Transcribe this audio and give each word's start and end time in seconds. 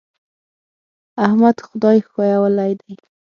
احمد 1.25 1.57
خدای 1.67 1.97
ښويولی 2.09 2.71
دی. 2.81 2.93